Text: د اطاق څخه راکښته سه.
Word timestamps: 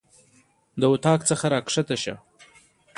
د 0.79 0.81
اطاق 0.93 1.19
څخه 1.29 1.45
راکښته 1.53 1.95
سه. 2.03 2.13